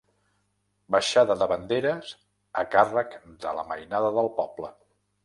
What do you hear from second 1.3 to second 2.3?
de banderes